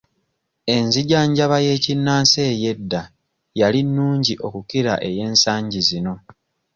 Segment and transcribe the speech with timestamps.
[0.75, 3.01] Enzijanjaba y'ekinnansi ey'edda
[3.59, 6.13] yali nnungi okukira ey'ensangi zino.